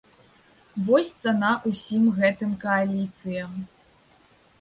Вось 0.85 1.11
цана 1.25 1.51
ўсім 1.71 2.07
гэтым 2.19 2.55
кааліцыям! 2.63 3.53